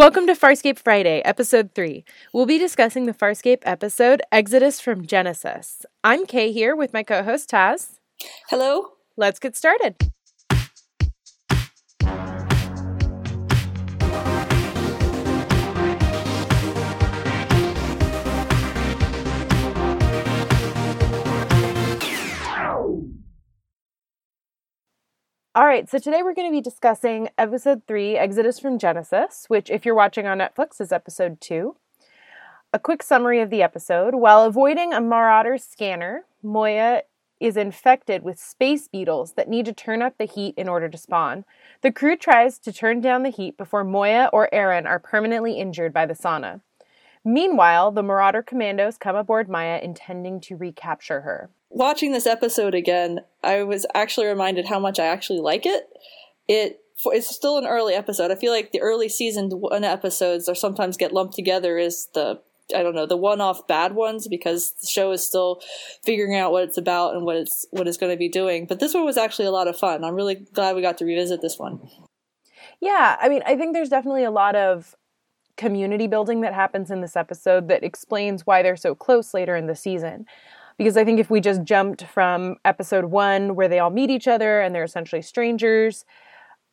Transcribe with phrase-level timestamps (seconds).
[0.00, 2.06] Welcome to Farscape Friday, episode 3.
[2.32, 5.84] We'll be discussing the Farscape episode Exodus from Genesis.
[6.02, 7.98] I'm Kay here with my co host Taz.
[8.48, 8.92] Hello.
[9.18, 9.96] Let's get started.
[25.52, 29.68] All right, so today we're going to be discussing episode 3, Exodus from Genesis, which,
[29.68, 31.74] if you're watching on Netflix, is episode 2.
[32.72, 34.14] A quick summary of the episode.
[34.14, 37.02] While avoiding a Marauder scanner, Moya
[37.40, 40.96] is infected with space beetles that need to turn up the heat in order to
[40.96, 41.44] spawn.
[41.82, 45.92] The crew tries to turn down the heat before Moya or Aeryn are permanently injured
[45.92, 46.60] by the sauna.
[47.24, 53.20] Meanwhile, the Marauder commandos come aboard Moya intending to recapture her watching this episode again,
[53.42, 55.88] I was actually reminded how much I actually like it.
[56.48, 58.30] It it's still an early episode.
[58.30, 62.40] I feel like the early season one episodes are sometimes get lumped together as the
[62.76, 65.60] I don't know the one-off bad ones because the show is still
[66.04, 68.66] figuring out what it's about and what it's what it's going to be doing.
[68.66, 70.04] But this one was actually a lot of fun.
[70.04, 71.80] I'm really glad we got to revisit this one.
[72.80, 74.94] Yeah, I mean, I think there's definitely a lot of
[75.60, 79.66] community building that happens in this episode that explains why they're so close later in
[79.66, 80.26] the season
[80.78, 84.26] because I think if we just jumped from episode one, where they all meet each
[84.26, 86.06] other and they're essentially strangers,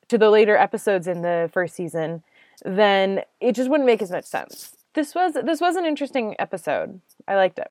[0.07, 2.23] to the later episodes in the first season,
[2.63, 4.77] then it just wouldn't make as much sense.
[4.93, 7.01] This was this was an interesting episode.
[7.27, 7.67] I liked it.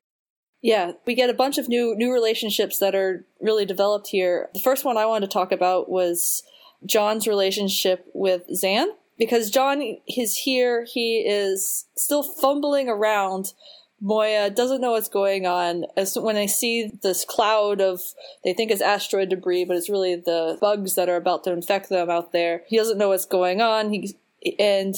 [0.61, 4.49] Yeah, we get a bunch of new new relationships that are really developed here.
[4.53, 6.43] The first one I wanted to talk about was
[6.85, 10.85] John's relationship with Zhaan because John is here.
[10.85, 13.53] He is still fumbling around
[13.99, 15.85] Moya doesn't know what's going on.
[15.95, 18.01] As when they see this cloud of,
[18.43, 21.89] they think it's asteroid debris, but it's really the bugs that are about to infect
[21.89, 22.61] them out there.
[22.67, 23.91] He doesn't know what's going on.
[23.91, 24.15] He
[24.59, 24.93] and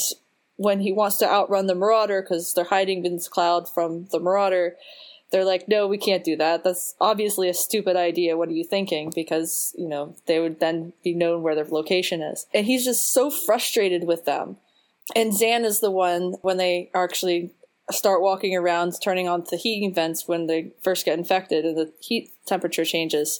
[0.57, 4.19] when he wants to outrun the Marauder because they're hiding in this cloud from the
[4.19, 4.75] Marauder,
[5.31, 6.63] they're like, "No, we can't do that.
[6.63, 8.37] That's obviously a stupid idea.
[8.37, 12.21] What are you thinking?" Because you know they would then be known where their location
[12.21, 14.57] is, and he's just so frustrated with them.
[15.15, 17.51] And Zhaan is the one when they actually
[17.91, 21.91] start walking around, turning on the heating vents when they first get infected and the
[21.99, 23.39] heat temperature changes.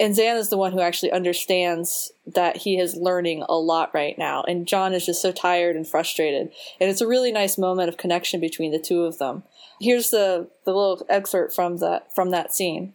[0.00, 4.16] And Zhaan is the one who actually understands that he is learning a lot right
[4.16, 4.44] now.
[4.46, 6.52] And John is just so tired and frustrated.
[6.80, 9.42] And it's a really nice moment of connection between the two of them.
[9.80, 12.92] Here's the, the little excerpt from that from that scene.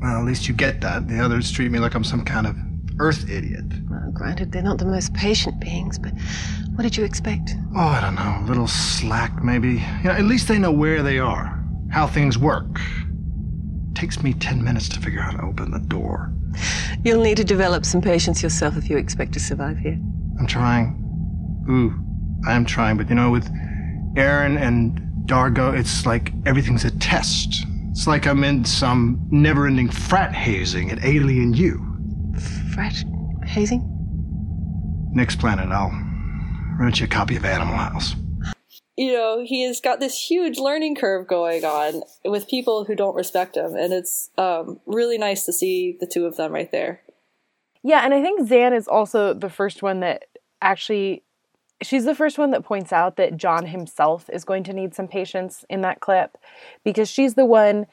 [0.00, 1.08] Well, at least you get that.
[1.08, 2.56] The others treat me like I'm some kind of
[2.98, 3.64] Earth idiot.
[3.88, 6.12] Well, granted, they're not the most patient beings, but
[6.74, 7.54] what did you expect?
[7.74, 8.42] Oh, I don't know.
[8.44, 9.68] A little slack, maybe.
[10.02, 11.58] You know, at least they know where they are,
[11.90, 12.78] how things work.
[14.00, 16.32] It takes me ten minutes to figure out how to open the door.
[17.04, 19.98] You'll need to develop some patience yourself if you expect to survive here.
[20.38, 20.96] I'm trying.
[21.68, 21.92] Ooh,
[22.48, 23.52] I am trying, but you know, with
[24.14, 27.66] Aeryn and D'Argo, it's like everything's a test.
[27.90, 32.32] It's like I'm in some never ending frat hazing at Alien U.
[32.72, 33.04] Frat
[33.44, 33.86] hazing?
[35.12, 35.92] Next planet, I'll
[36.78, 38.14] rent you a copy of Animal House.
[39.00, 43.16] You know, he has got this huge learning curve going on with people who don't
[43.16, 47.00] respect him, and it's um, really nice to see the two of them right there.
[47.82, 50.24] Yeah, and I think Zhaan is also the first one that
[50.60, 51.22] actually
[51.80, 55.08] she's the first one that points out that John himself is going to need some
[55.08, 56.36] patience in that clip
[56.84, 57.86] because she's the one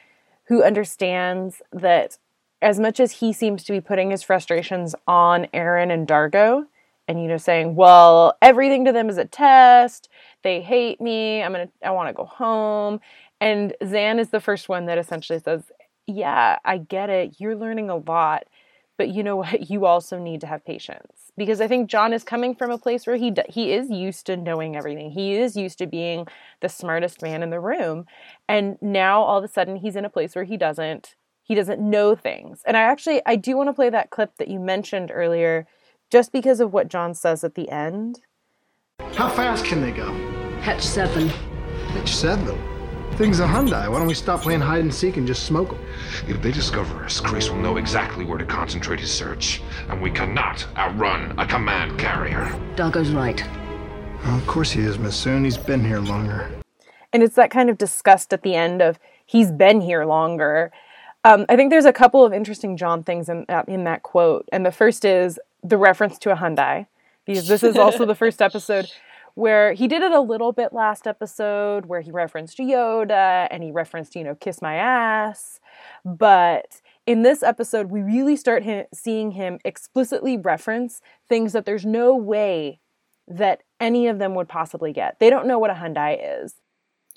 [0.49, 2.17] who understands that
[2.61, 6.65] as much as he seems to be putting his frustrations on Aeryn and D'Argo,
[7.07, 10.09] and you know saying, "Well, everything to them is a test.
[10.43, 11.41] They hate me.
[11.43, 11.69] I'm gonna.
[11.83, 12.99] I want to go home."
[13.41, 15.71] And Zhaan is the first one that essentially says,
[16.07, 17.39] "Yeah, I get it.
[17.39, 18.45] You're learning a lot,
[18.97, 19.69] but you know what?
[19.69, 23.05] You also need to have patience." Because I think John is coming from a place
[23.05, 25.11] where he he is used to knowing everything.
[25.11, 26.27] He is used to being
[26.61, 28.05] the smartest man in the room,
[28.47, 31.79] and now all of a sudden he's in a place where he doesn't he doesn't
[31.81, 32.61] know things.
[32.65, 35.67] And I actually I do want to play that clip that you mentioned earlier
[36.11, 38.21] just because of what John says at the end.
[39.17, 40.13] How fast can they go?
[40.59, 41.27] Hatch 7.
[41.27, 42.55] Hatch 7?
[43.13, 43.89] Thing's a Hyundai.
[43.89, 45.79] Why don't we stop playing hide and seek and just smoke them?
[46.27, 49.63] If they discover us, Crais will know exactly where to concentrate his search.
[49.89, 52.55] And we cannot outrun a command carrier.
[52.75, 53.43] D'Argo's right.
[54.23, 55.45] Well, of course he is, Miss Sun.
[55.45, 56.51] He's been here longer.
[57.11, 60.71] And it's that kind of disgust at the end of he's been here longer.
[61.23, 64.47] Um, I think there's a couple of interesting John things in, uh, in that quote.
[64.51, 66.85] And the first is the reference to a Hyundai,
[67.27, 68.89] because this is also the first episode
[69.35, 73.71] where he did it a little bit last episode where he referenced Yoda and he
[73.71, 75.59] referenced, you know, kiss my ass.
[76.03, 81.85] But in this episode, we really start him, seeing him explicitly reference things that there's
[81.85, 82.79] no way
[83.27, 85.19] that any of them would possibly get.
[85.19, 86.55] They don't know what a Hyundai is.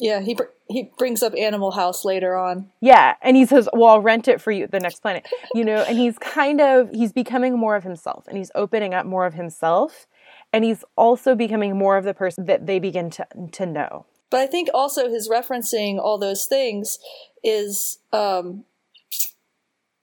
[0.01, 2.71] Yeah, he br- he brings up Animal House later on.
[2.81, 5.85] Yeah, and he says, "Well, I'll rent it for you, the next planet." You know,
[5.87, 9.35] and he's kind of he's becoming more of himself, and he's opening up more of
[9.35, 10.07] himself,
[10.53, 14.07] and he's also becoming more of the person that they begin to to know.
[14.31, 16.99] But I think also his referencing all those things
[17.43, 18.65] is um,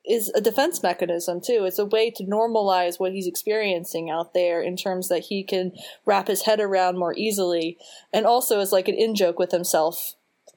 [0.07, 1.65] is a defense mechanism too.
[1.65, 5.73] It's a way to normalize what he's experiencing out there in terms that he can
[6.05, 7.77] wrap his head around more easily,
[8.13, 10.13] and also is like an in joke with himself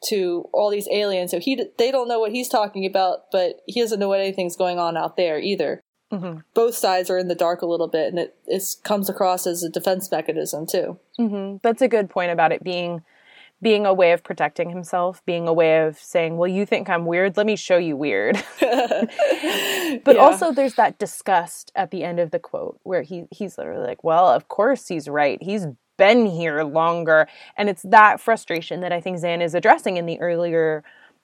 [0.06, 1.30] to all these aliens.
[1.30, 4.56] So he they don't know what he's talking about, but he doesn't know what anything's
[4.56, 5.80] going on out there either.
[6.12, 6.40] Mm-hmm.
[6.54, 9.62] Both sides are in the dark a little bit, and it, it comes across as
[9.62, 10.98] a defense mechanism too.
[11.18, 11.58] Mm-hmm.
[11.62, 13.02] That's a good point about it being
[13.62, 17.04] being a way of protecting himself, being a way of saying, "Well, you think I'm
[17.06, 17.36] weird?
[17.36, 20.20] Let me show you weird." but Yeah.
[20.20, 24.02] also, there's that disgust at the end of the quote where he he's literally like,
[24.04, 25.42] "Well, of course he's right.
[25.42, 25.66] He's
[25.98, 30.20] been here longer," and it's that frustration that I think Zhaan is addressing in the
[30.20, 30.82] earlier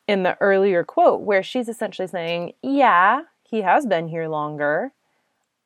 [0.09, 4.93] in the earlier quote where she's essentially saying, "Yeah, he has been here longer."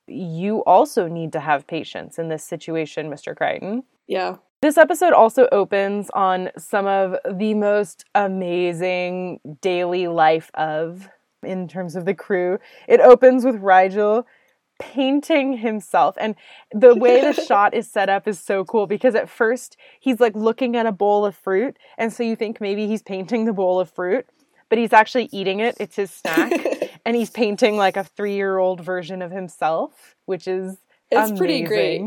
[0.06, 3.36] You also need to have patience in this situation, Mr.
[3.36, 3.84] Crichton.
[4.08, 4.36] yeah.
[4.62, 11.08] This episode also opens on some of the most amazing daily life of,
[11.42, 12.58] in terms of the crew.
[12.86, 14.26] It opens with Rygel
[14.78, 16.14] painting himself.
[16.20, 16.34] And
[16.72, 20.34] the way the shot is set up is so cool because at first he's like
[20.34, 21.78] looking at a bowl of fruit.
[21.96, 24.26] And so you think maybe he's painting the bowl of fruit,
[24.68, 25.78] but he's actually eating it.
[25.80, 26.52] It's his snack.
[27.06, 30.76] and he's painting like a three year old version of himself, which is.
[31.10, 32.02] It's pretty great.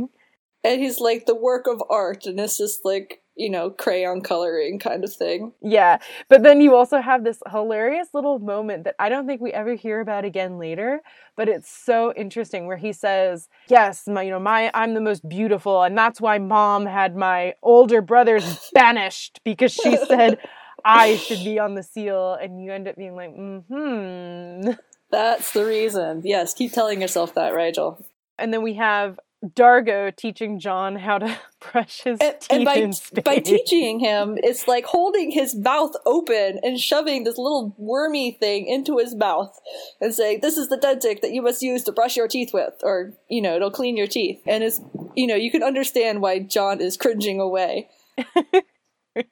[0.63, 4.79] And he's like the work of art and it's just like you know crayon coloring
[4.79, 5.53] kind of thing.
[5.61, 5.97] Yeah,
[6.29, 9.73] but then you also have this hilarious little moment that I don't think we ever
[9.75, 11.01] hear about again later,
[11.35, 15.27] but it's so interesting where he says, "Yes, my you know, my I'm the most
[15.27, 20.37] beautiful and that's why mom had my older brothers banished because she said
[20.85, 24.71] I should be on the seal." And you end up being like, mm-hmm.
[25.11, 26.21] That's the reason.
[26.23, 28.03] Yes keep telling yourself that rygel.
[28.37, 29.19] And then we have
[29.55, 31.37] D'Argo teaching John how to
[31.71, 36.59] brush his and, teeth and by, by teaching him it's like holding his mouth open
[36.63, 39.59] and shoving this little wormy thing into his mouth
[39.99, 42.73] and saying this is the dentic that you must use to brush your teeth with
[42.83, 44.41] or you know it'll clean your teeth.
[44.45, 44.79] And it's
[45.15, 47.89] you know you can understand why john is cringing away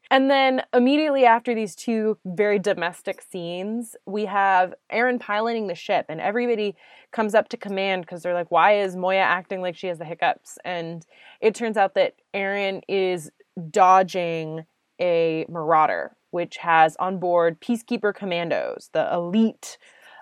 [0.09, 6.05] And then immediately after these two very domestic scenes, we have Aeryn piloting the ship,
[6.09, 6.75] and everybody
[7.11, 10.05] comes up to command because they're like, Why is Moya acting like she has the
[10.05, 10.57] hiccups?
[10.63, 11.05] And
[11.39, 13.31] it turns out that Aeryn is
[13.69, 14.65] dodging
[14.99, 19.77] a marauder, which has on board Peacekeeper commandos, the elite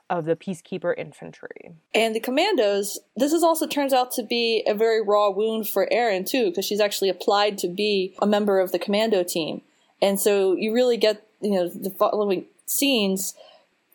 [0.09, 1.73] of the Peacekeeper infantry.
[1.93, 5.87] And the commandos, this is also turns out to be a very raw wound for
[5.91, 9.61] Aeryn too, because she's actually applied to be a member of the commando team.
[10.01, 13.35] And so you really get, you know, the following scenes,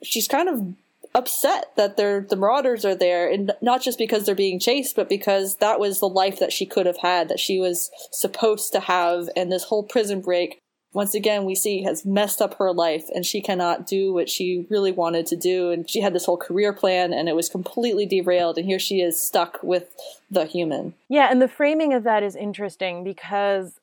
[0.02, 0.74] she's kind of
[1.14, 5.08] upset that they're, the marauders are there, and not just because they're being chased, but
[5.08, 8.80] because that was the life that she could have had, that she was supposed to
[8.80, 10.60] have, and this whole prison break
[10.94, 14.66] once again we see has messed up her life and she cannot do what she
[14.70, 18.06] really wanted to do and she had this whole career plan and it was completely
[18.06, 19.94] derailed and here she is stuck with
[20.30, 23.80] the human Yeah, and the framing of that is interesting because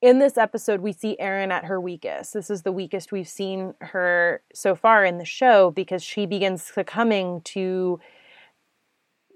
[0.00, 2.34] in this episode we see Aeryn at her weakest.
[2.34, 6.62] This is the weakest we've seen her so far in the show because she begins
[6.62, 8.00] succumbing to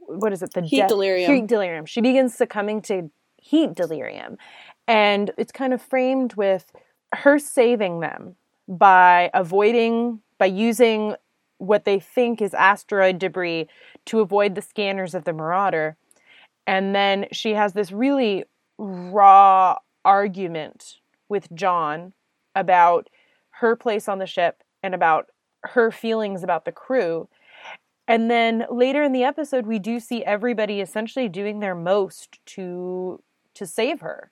[0.06, 0.52] what is it?
[0.52, 1.32] The Heat delirium.
[1.32, 1.86] Heat delirium.
[1.86, 4.38] She begins succumbing to heat delirium.
[4.86, 6.72] And it's kind of framed with
[7.14, 8.36] her saving them
[8.66, 11.14] by avoiding by using
[11.58, 13.66] what they think is asteroid debris
[14.04, 15.96] to avoid the scanners of the marauder
[16.68, 18.44] and then she has this really
[18.76, 20.98] raw argument
[21.28, 22.12] with John
[22.54, 23.08] about
[23.50, 25.28] her place on the ship and about
[25.64, 27.28] her feelings about the crew.
[28.06, 33.22] And then later in the episode we do see everybody essentially doing their most to
[33.54, 34.30] to save her.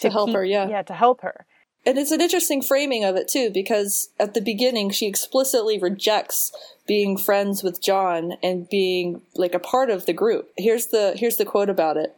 [0.00, 0.68] To help her, yeah.
[0.68, 1.46] Yeah, to help her.
[1.86, 6.52] And it's an interesting framing of it too because at the beginning she explicitly rejects
[6.86, 11.36] being friends with john and being like a part of the group here's the here's
[11.36, 12.16] the quote about it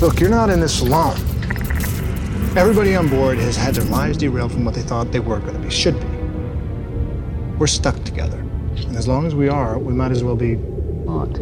[0.00, 1.14] Look, you're not in this alone.
[2.56, 5.52] Everybody on board has had their lives derailed from what they thought they were going
[5.52, 6.06] to be, should be.
[7.58, 8.38] We're stuck together.
[8.38, 10.54] And as long as we are, we might as well be.
[10.54, 11.36] What?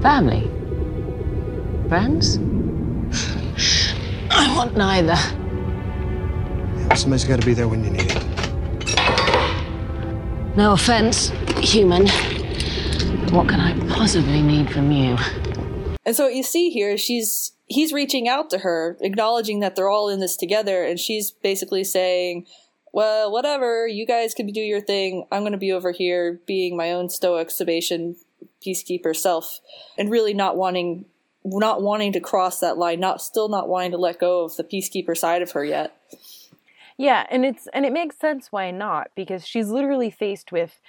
[0.00, 0.48] Family?
[1.88, 2.38] Friends?
[4.36, 5.16] I want neither.
[6.96, 8.24] Somebody's got to be there when you need it.
[10.56, 12.06] No offense, human.
[13.32, 15.16] What can I possibly need from you?
[16.06, 19.88] And so what you see here, she's he's reaching out to her, acknowledging that they're
[19.88, 22.46] all in this together, and she's basically saying,
[22.92, 25.26] well, whatever, you guys can do your thing.
[25.32, 28.16] I'm going to be over here being my own stoic Sebacean
[28.64, 29.60] peacekeeper self
[29.98, 31.06] and really not wanting
[31.44, 34.64] not wanting to cross that line, not still not wanting to let go of the
[34.64, 35.96] peacekeeper side of her yet.
[36.96, 40.80] Yeah, and it's and it makes sense why not because she's literally faced with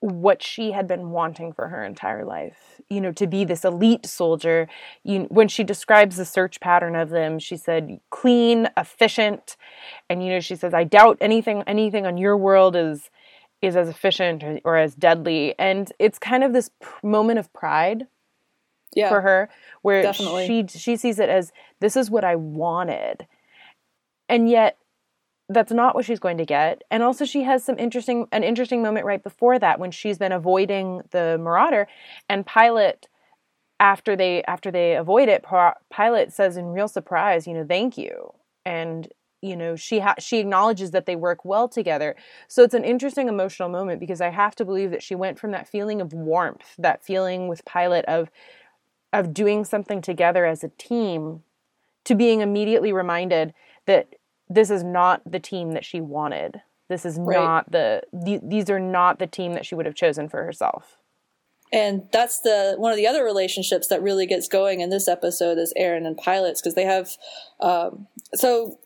[0.00, 2.80] what she had been wanting for her entire life.
[2.90, 4.68] You know, to be this elite soldier.
[5.02, 9.56] You, when she describes the search pattern of them, she said clean, efficient,
[10.10, 13.10] and you know, she says, "I doubt anything anything on your world is
[13.62, 17.52] is as efficient or, or as deadly." And it's kind of this p- moment of
[17.52, 18.08] pride
[18.96, 19.08] Yeah.
[19.10, 19.48] for her
[19.82, 20.46] where definitely.
[20.46, 23.26] she she sees it as this is what I wanted.
[24.28, 24.78] And yet
[25.48, 26.82] that's not what she's going to get.
[26.90, 30.32] And also she has some interesting an interesting moment right before that when she's been
[30.32, 31.86] avoiding the marauder
[32.28, 33.06] and Pilot
[33.78, 35.44] after they after they avoid it
[35.90, 38.32] Pilot says in real surprise, you know, thank you.
[38.64, 39.08] And
[39.42, 42.16] you know, she ha- she acknowledges that they work well together.
[42.48, 45.52] So it's an interesting emotional moment because I have to believe that she went from
[45.52, 48.30] that feeling of warmth, that feeling with Pilot of
[49.18, 51.42] of doing something together as a team
[52.04, 53.52] to being immediately reminded
[53.86, 54.14] that
[54.48, 56.62] this is not the team that she wanted.
[56.88, 57.36] This is Right.
[57.36, 60.96] not the, the these are not the team that she would have chosen for herself.
[61.72, 65.58] And that's the one of the other relationships that really gets going in this episode
[65.58, 67.10] is Aeryn and Pilots because they have
[67.58, 68.78] um, so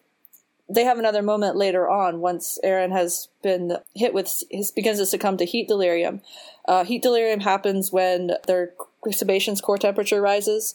[0.72, 5.04] they have another moment later on once Aeryn has been hit with his begins to
[5.04, 6.22] succumb to heat delirium.
[6.66, 8.72] Uh, heat delirium happens when their
[9.06, 10.74] Sebacean's core temperature rises,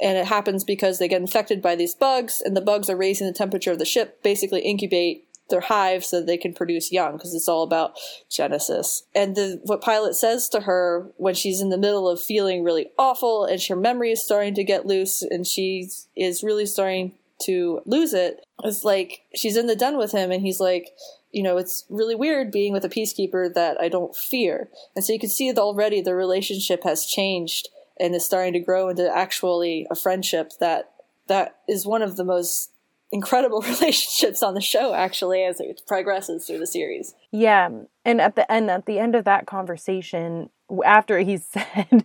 [0.00, 3.26] and it happens because they get infected by these bugs, and the bugs are raising
[3.26, 7.34] the temperature of the ship, basically incubate their hive so they can produce young because
[7.34, 7.94] it's all about
[8.30, 9.04] genesis.
[9.14, 12.90] And the, what Pilot says to her when she's in the middle of feeling really
[12.98, 17.12] awful and her memory is starting to get loose and she is really starting
[17.42, 20.90] to lose it, is like she's in the den with him and he's like,
[21.34, 24.70] you know, it's really weird being with a peacekeeper that I don't fear.
[24.94, 28.60] And so you can see that already the relationship has changed and is starting to
[28.60, 30.92] grow into actually a friendship that
[31.26, 32.70] that is one of the most
[33.10, 37.14] incredible relationships on the show actually as it progresses through the series.
[37.32, 37.68] Yeah,
[38.04, 40.50] and at the end at the end of that conversation
[40.84, 42.04] after he said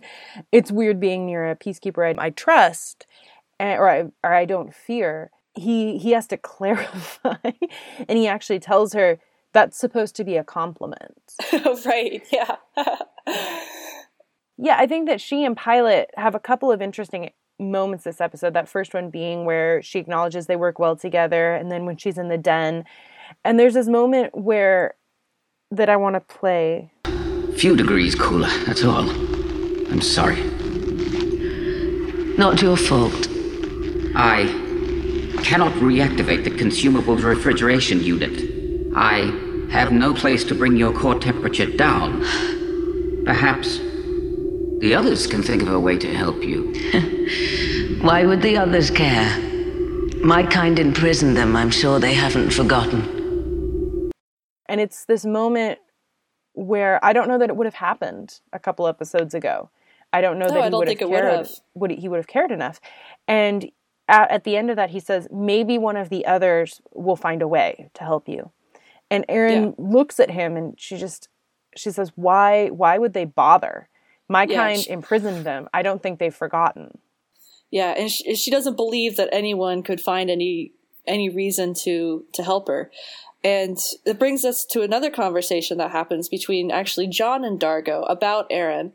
[0.50, 3.06] it's weird being near a peacekeeper I, I trust
[3.58, 7.36] and, or I or I don't fear, he he has to clarify
[8.08, 9.18] and he actually tells her
[9.52, 11.34] that's supposed to be a compliment.
[11.84, 12.56] right, yeah.
[14.62, 18.52] Yeah, I think that she and Pilot have a couple of interesting moments this episode.
[18.52, 22.18] That first one being where she acknowledges they work well together, and then when she's
[22.18, 22.84] in the den.
[23.42, 24.96] And there's this moment where
[25.70, 26.92] that I want to play.
[27.56, 29.08] Few degrees cooler, that's all.
[29.90, 30.42] I'm sorry.
[32.36, 33.28] Not your fault.
[34.14, 34.69] I
[35.42, 38.92] cannot reactivate the consumables refrigeration unit.
[38.94, 42.20] I have no place to bring your core temperature down.
[43.24, 43.78] Perhaps
[44.80, 46.72] the others can think of a way to help you.
[48.02, 49.38] Why would the others care?
[50.22, 51.54] My kind imprisoned them.
[51.56, 54.10] I'm sure they haven't forgotten.
[54.68, 55.78] And it's this moment
[56.54, 59.70] where I don't know that it would have happened a couple episodes ago.
[60.12, 61.50] I don't know No, that I he don't would think have it would have.
[61.74, 62.80] Would he would have cared enough?
[63.28, 63.70] And
[64.10, 67.40] at, at the end of that, he says maybe one of the others will find
[67.42, 68.50] a way to help you.
[69.10, 69.84] And Aeryn Yeah.
[69.84, 71.28] looks at him and she just
[71.76, 72.68] she says, "Why?
[72.68, 73.88] Why would they bother?
[74.28, 75.68] My Yeah, kind she- imprisoned them.
[75.72, 76.98] I don't think they've forgotten."
[77.70, 80.72] Yeah, and she, she doesn't believe that anyone could find any
[81.06, 82.90] any reason to to help her.
[83.42, 88.50] And it brings us to another conversation that happens between actually John and D'Argo about
[88.50, 88.92] Aeryn,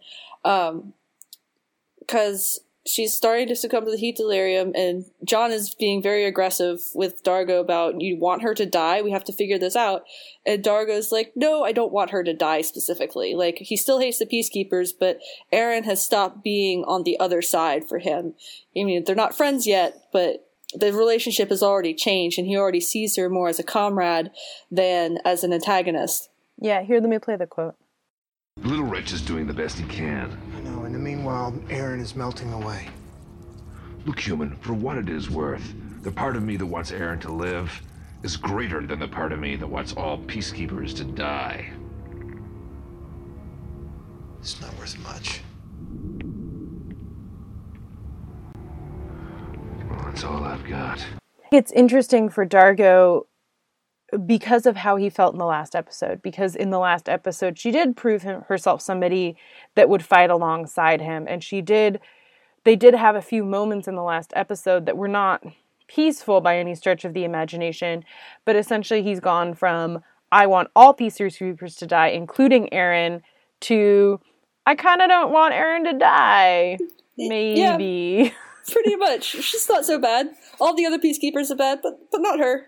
[2.00, 6.26] because um, she's starting to succumb to the heat delirium, and John is being very
[6.26, 9.02] aggressive with D'Argo about you want her to die.
[9.02, 10.04] We have to figure this out.
[10.46, 13.34] And D'Argo's like, no, I don't want her to die specifically.
[13.34, 15.20] Like he still hates the peacekeepers, but
[15.52, 18.36] Aeryn has stopped being on the other side for him.
[18.78, 22.82] I mean, they're not friends yet, but the relationship has already changed, and he already
[22.82, 24.32] sees her more as a comrade
[24.70, 26.30] than as an antagonist.
[26.60, 27.76] Yeah, here let me play the quote.
[28.58, 30.38] Little Wretch is doing the best he can.
[31.06, 32.90] Meanwhile, Aeryn is melting away.
[34.08, 37.32] Look, human, for what it is worth, the part of me that wants Aeryn to
[37.32, 37.80] live
[38.24, 41.70] is greater than the part of me that wants all peacekeepers to die.
[44.40, 45.42] It's not worth much.
[49.88, 51.06] Well, that's all I've got.
[51.52, 53.28] It's interesting for D'Argo
[54.26, 56.22] because of how he felt in the last episode.
[56.22, 59.36] Because in the last episode, she did prove him, herself somebody
[59.76, 62.00] that would fight alongside him, and she did
[62.66, 65.44] they did have a few moments in the last episode that were not
[65.88, 68.04] peaceful by any stretch of the imagination,
[68.44, 70.02] but essentially he's gone from
[70.32, 73.22] I want all peacekeepers to die, including Aeryn,
[73.62, 74.20] to
[74.66, 76.78] I kind of don't want Aeryn to die.
[77.18, 77.60] Maybe.
[77.60, 78.30] Yeah,
[78.72, 79.24] pretty much.
[79.24, 80.32] She's not so bad.
[80.60, 82.68] All the other peacekeepers are bad, but but not her.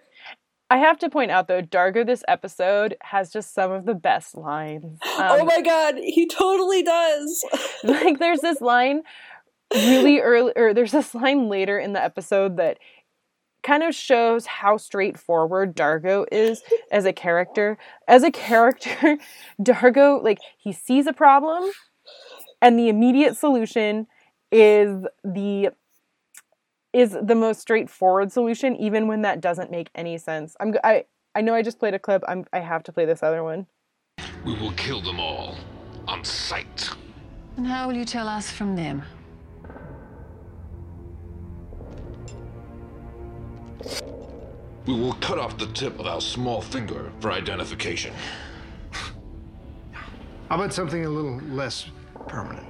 [0.69, 4.35] I have to point out though, D'Argo this episode has just some of the best
[4.35, 4.99] lines.
[5.17, 7.45] Um, oh my god, he totally does.
[7.83, 9.03] like there's this line
[9.73, 12.79] really early or there's this line later in the episode that
[13.63, 17.77] kind of shows how straightforward D'Argo is as a character.
[18.07, 19.17] As a character,
[19.63, 21.71] D'Argo like he sees a problem
[22.61, 24.07] and the immediate solution
[24.51, 25.69] is the
[26.93, 30.55] is the most straightforward solution even when that doesn't make any sense.
[30.59, 32.23] I'm I I know I just played a clip.
[32.27, 33.67] I'm I have to play this other one.
[34.45, 35.55] We will kill them all
[36.07, 36.89] on sight.
[37.57, 39.03] And how will you tell us from them?
[44.85, 48.13] We will cut off the tip of our small finger for identification.
[50.49, 51.87] How about something a little less
[52.27, 52.67] permanent?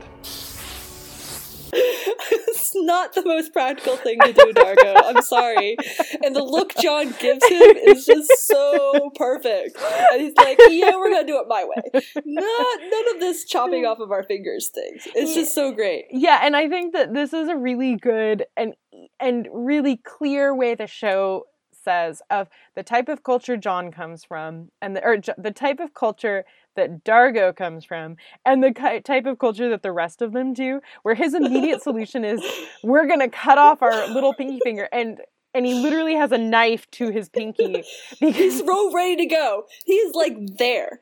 [2.32, 4.94] it's not the most practical thing to do, D'Argo.
[4.96, 5.78] I'm sorry.
[6.24, 9.78] And the look John gives him is just so perfect.
[10.12, 12.02] And he's like, yeah, we're gonna do it my way.
[12.26, 15.08] Not none of this chopping off of our fingers things.
[15.16, 16.06] It's just so great.
[16.12, 18.74] Yeah, and I think that this is a really good and
[19.20, 21.44] and really clear way the show
[21.88, 25.94] says of the type of culture John comes from and the or the type of
[25.94, 26.44] culture
[26.76, 28.74] that D'Argo comes from and the
[29.06, 32.44] type of culture that the rest of them do where his immediate solution is
[32.84, 35.22] we're going to cut off our little pinky finger and
[35.54, 37.84] and he literally has a knife to his pinky
[38.20, 39.64] because he's so ready to go.
[39.86, 41.00] He's like there.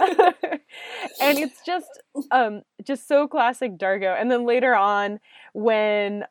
[1.20, 4.14] and it's just um just so classic D'Argo.
[4.18, 5.20] And then later on
[5.52, 6.24] when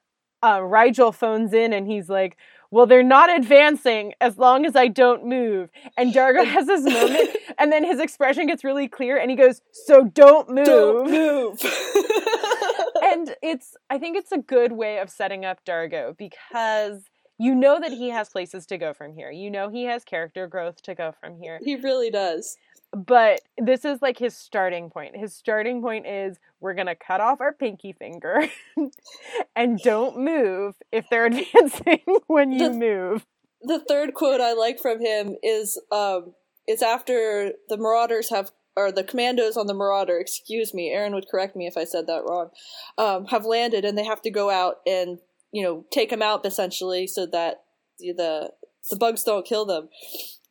[0.44, 2.36] uh, Rygel phones in and he's like,
[2.72, 5.70] well, they're not advancing as long as I don't move.
[5.98, 7.30] And D'Argo has this moment,
[7.60, 10.66] and then his expression gets really clear, and he goes, So don't move.
[10.66, 11.62] Don't move.
[13.04, 17.04] and it's, I think it's a good way of setting up D'Argo because
[17.38, 19.32] you know that he has places to go from here.
[19.32, 21.60] You know he has character growth to go from here.
[21.64, 22.56] He really does
[22.94, 25.16] but this is like his starting point.
[25.16, 28.48] His starting point is we're going to cut off our pinky finger
[29.56, 33.26] and don't move if they're advancing when you the, move.
[33.62, 36.34] The third quote I like from him is um
[36.68, 41.28] it's after the marauders have or the commandos on the marauder, excuse me, Aeryn would
[41.30, 42.50] correct me if I said that wrong.
[42.98, 45.20] Um have landed and they have to go out and,
[45.52, 47.64] you know, take them out essentially so that
[48.00, 48.52] the
[48.90, 49.90] the bugs don't kill them.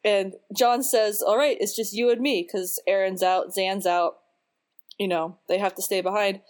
[0.05, 4.19] And John says, "All right, it's just you and me because Aeryn's out, Zhaan's out.
[4.99, 6.41] You know, they have to stay behind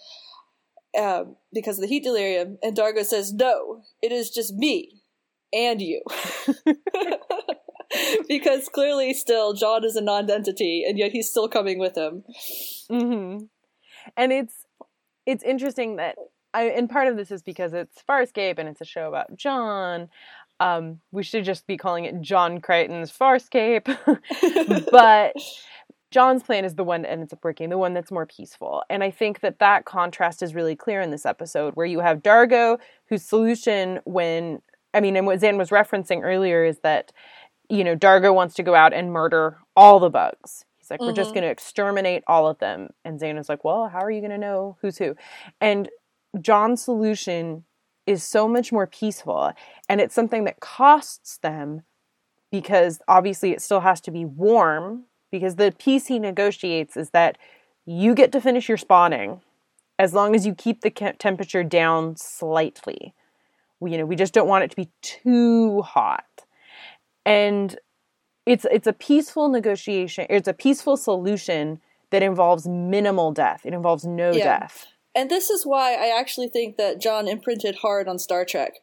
[0.98, 5.00] um, because of the heat delirium." And D'Argo says, "No, it is just me
[5.52, 6.02] and you."
[8.28, 12.24] because clearly, still, John is a non-entity, and yet he's still coming with him.
[12.90, 13.44] Mm-hmm.
[14.16, 14.66] And it's
[15.26, 16.16] it's interesting that
[16.52, 20.08] I, and part of this is because it's Farscape and it's a show about John.
[20.60, 23.86] Um, we should just be calling it John Crichton's Farscape.
[24.92, 25.34] but
[26.10, 28.82] John's plan is the one that ends up working, the one that's more peaceful.
[28.90, 32.22] And I think that that contrast is really clear in this episode, where you have
[32.22, 34.60] D'Argo, whose solution, when
[34.92, 37.12] I mean, and what Zhaan was referencing earlier is that,
[37.68, 40.64] you know, D'Argo wants to go out and murder all the bugs.
[40.78, 41.08] He's like, mm-hmm.
[41.08, 41.34] we're just mm-hmm.
[41.34, 42.88] going to exterminate all of them.
[43.04, 45.14] And Zhaan is like, well, how are you going to know who's who?
[45.60, 45.88] And
[46.40, 47.64] John's solution
[48.10, 49.52] is so much more peaceful
[49.88, 51.82] and it's something that costs them
[52.50, 57.38] because obviously it still has to be warm because the peace he negotiates is that
[57.86, 59.40] you get to finish your spawning
[59.98, 63.14] as long as you keep the temperature down slightly.
[63.80, 66.24] We, you know, we just don't want it to be too hot.
[67.24, 67.78] And
[68.46, 70.26] it's it's a peaceful negotiation.
[70.30, 73.62] It's a peaceful solution that involves minimal death.
[73.64, 74.60] It involves no yeah.
[74.60, 74.86] death.
[75.14, 78.74] And this is why I actually think that John imprinted hard on Star Trek.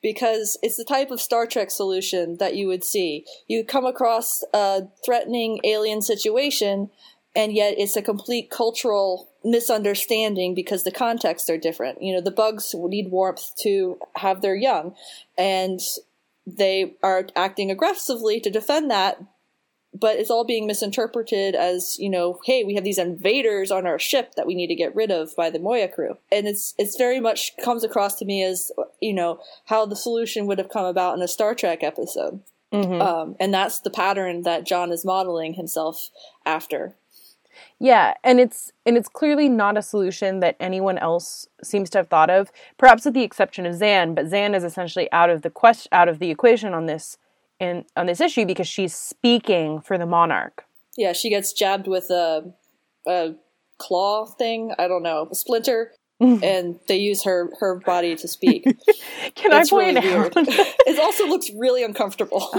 [0.00, 3.24] Because it's the type of Star Trek solution that you would see.
[3.48, 6.90] You come across a threatening alien situation,
[7.34, 12.00] and yet it's a complete cultural misunderstanding because the contexts are different.
[12.00, 14.94] You know, the bugs need warmth to have their young,
[15.36, 15.80] and
[16.46, 19.20] they are acting aggressively to defend that,
[19.94, 23.98] but it's all being misinterpreted as you know hey we have these invaders on our
[23.98, 26.16] ship that we need to get rid of by the moya crew.
[26.30, 28.70] And it's it's very much comes across to me as
[29.00, 32.40] you know how the solution would have come about in a star trek episode.
[32.72, 33.00] Mm-hmm.
[33.00, 36.10] um, and that's the pattern that john is modeling himself
[36.44, 36.96] after.
[37.80, 42.08] Yeah, and it's and it's clearly not a solution that anyone else seems to have
[42.08, 45.50] thought of, perhaps with the exception of Zhaan, but Zhaan is essentially out of the
[45.50, 47.18] quest out of the equation on this
[47.60, 50.64] in on this issue because she's speaking for the monarch.
[50.96, 52.52] Yeah, she gets jabbed with a,
[53.06, 53.34] a
[53.78, 54.72] claw thing.
[54.78, 58.64] I don't know, a splinter, and they use her her body to speak.
[59.36, 60.32] Can I point really out?
[60.36, 62.50] it also looks really uncomfortable.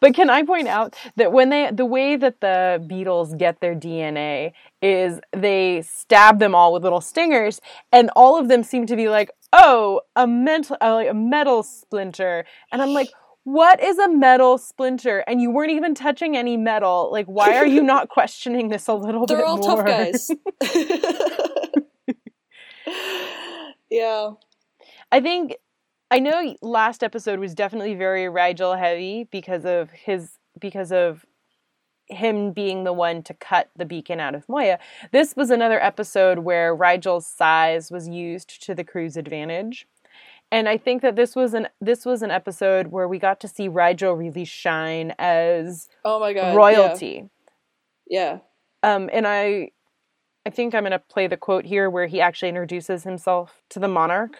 [0.00, 3.76] but can I point out that when they the way that the beetles get their
[3.76, 7.60] DNA is they stab them all with little stingers,
[7.92, 11.62] and all of them seem to be like, "Oh, a mental, uh, like a metal
[11.62, 13.10] splinter," and I'm like.
[13.46, 15.22] What is a metal splinter?
[15.28, 17.10] And you weren't even touching any metal.
[17.12, 19.76] Like, why are you not questioning this a little They're bit all more?
[19.76, 20.28] tough guys.
[23.88, 24.30] yeah.
[25.12, 25.54] I think
[26.10, 31.24] I know last episode was definitely very Rygel heavy because of his because of
[32.08, 34.80] him being the one to cut the beacon out of Moya.
[35.12, 39.86] This was another episode where Rygel's size was used to the crew's advantage.
[40.52, 43.48] And I think that this was an this was an episode where we got to
[43.48, 46.56] see Rygel really shine as Oh my god.
[46.56, 47.28] royalty.
[48.08, 48.38] Yeah.
[48.82, 49.70] Um and I
[50.46, 53.80] I think I'm going to play the quote here where he actually introduces himself to
[53.80, 54.38] the monarch.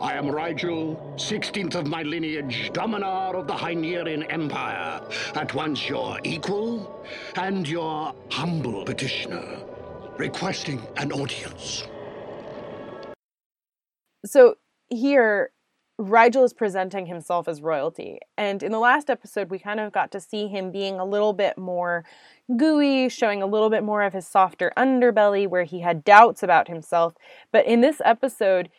[0.00, 5.00] I am Rygel, 16th of my lineage, Dominar of the Hynerian Empire,
[5.34, 7.02] at once your equal
[7.36, 9.60] and your humble petitioner,
[10.18, 11.88] requesting an audience.
[14.28, 14.56] So
[14.88, 15.50] here
[16.00, 18.20] Rygel is presenting himself as royalty.
[18.36, 21.32] And in the last episode, we kind of got to see him being a little
[21.32, 22.04] bit more
[22.56, 26.68] gooey, showing a little bit more of his softer underbelly where he had doubts about
[26.68, 27.14] himself.
[27.50, 28.70] But in this episode,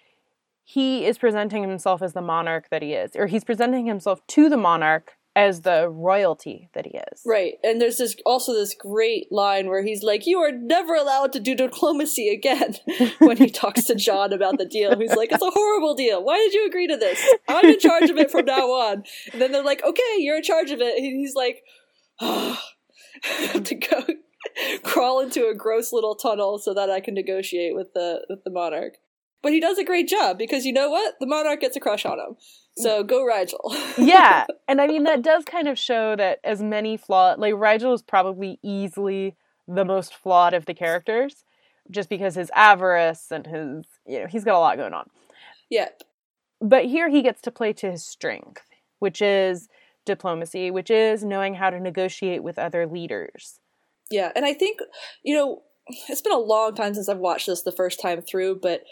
[0.63, 4.47] he is presenting himself as the monarch that he is, or he's presenting himself to
[4.47, 7.21] the monarch as the royalty that he is.
[7.25, 7.53] Right.
[7.63, 11.39] And there's this also this great line where he's like, You are never allowed to
[11.39, 12.75] do diplomacy again
[13.19, 14.97] when he talks to John about the deal.
[14.99, 16.21] He's like, It's a horrible deal.
[16.21, 17.25] Why did you agree to this?
[17.47, 19.03] I'm in charge of it from now on.
[19.31, 20.97] And then they're like, Okay, you're in charge of it.
[20.97, 21.63] And he's like,
[22.19, 22.59] oh,
[23.23, 24.05] I have to go
[24.83, 28.51] crawl into a gross little tunnel so that I can negotiate with the with the
[28.51, 28.95] monarch.
[29.41, 31.15] But he does a great job because you know what?
[31.19, 32.35] The monarch gets a crush on him.
[32.77, 33.59] So go Rygel.
[33.97, 37.93] yeah, and I mean that does kind of show that as many flaw like Rygel
[37.93, 39.35] is probably easily
[39.67, 41.43] the most flawed of the characters,
[41.91, 45.09] just because his avarice and his you know he's got a lot going on.
[45.69, 45.89] yeah.
[46.61, 48.63] But here he gets to play to his strength,
[48.99, 49.69] which is
[50.05, 53.59] diplomacy, which is knowing how to negotiate with other leaders.
[54.11, 54.79] Yeah, and I think
[55.23, 55.63] you know
[56.07, 58.83] it's been a long time since I've watched this the first time through, but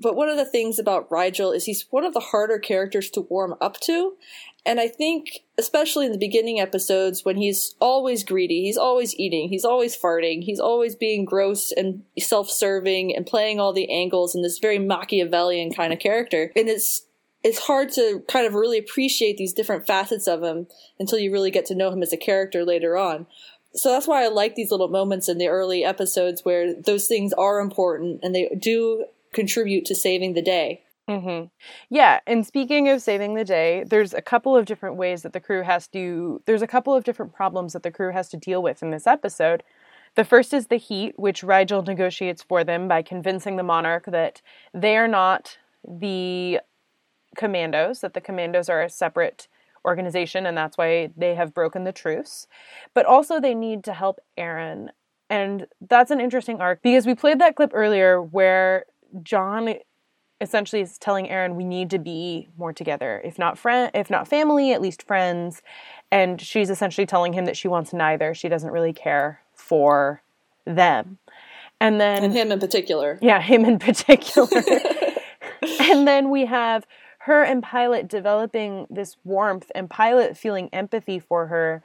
[0.00, 3.22] but one of the things about Rygel is he's one of the harder characters to
[3.22, 4.16] warm up to,
[4.64, 9.48] and I think especially in the beginning episodes when he's always greedy, he's always eating,
[9.48, 14.42] he's always farting, he's always being gross and self-serving and playing all the angles in
[14.42, 17.06] this very Machiavellian kind of character, and it's
[17.42, 20.66] it's hard to kind of really appreciate these different facets of him
[20.98, 23.26] until you really get to know him as a character later on.
[23.72, 27.32] So that's why I like these little moments in the early episodes where those things
[27.34, 30.82] are important and they do contribute to saving the day.
[31.08, 31.46] Mm-hmm.
[31.88, 35.40] Yeah, and speaking of saving the day, there's a couple of different ways that the
[35.40, 36.42] crew has to.
[36.46, 39.06] There's a couple of different problems that the crew has to deal with in this
[39.06, 39.62] episode.
[40.16, 44.42] The first is the heat, which Rygel negotiates for them by convincing the monarch that
[44.74, 46.60] they are not the
[47.36, 49.46] commandos, that the commandos are a separate
[49.84, 52.48] organization and that's why they have broken the truce.
[52.94, 54.88] But also they need to help Aeryn.
[55.30, 58.86] And that's an interesting arc because we played that clip earlier where
[59.22, 59.74] John
[60.40, 63.20] essentially is telling Aeryn we need to be more together.
[63.24, 65.62] If not friend if not family, at least friends.
[66.10, 68.34] And she's essentially telling him that she wants neither.
[68.34, 70.22] She doesn't really care for
[70.64, 71.18] them.
[71.80, 73.18] And then And him in particular.
[73.20, 74.48] yeah, him in particular.
[75.80, 76.86] and then we have
[77.20, 81.82] her and Pilot developing this warmth and Pilot feeling empathy for her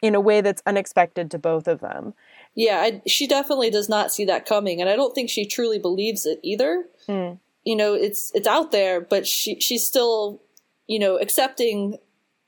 [0.00, 2.14] in a way that's unexpected to both of them.
[2.54, 5.78] Yeah, I, she definitely does not see that coming, and I don't think she truly
[5.78, 6.84] believes it either.
[7.08, 7.38] Mm.
[7.64, 10.42] You know, it's it's out there, but she she's still,
[10.86, 11.98] you know, accepting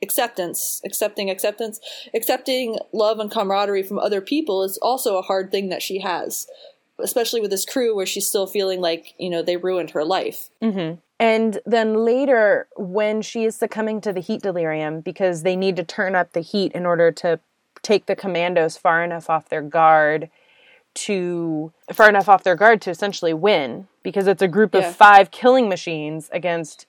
[0.02, 1.80] acceptance, accepting acceptance,
[2.12, 6.46] accepting love and camaraderie from other people is also a hard thing that she has,
[6.98, 10.50] especially with this crew where she's still feeling like you know they ruined her life.
[10.62, 11.00] Mm-hmm.
[11.20, 15.84] And then later, when she is succumbing to the heat delirium because they need to
[15.84, 17.40] turn up the heat in order to
[17.84, 20.28] take the commandos far enough off their guard
[20.94, 24.88] to far enough off their guard to essentially win because it's a group Yeah.
[24.88, 26.86] of five killing machines against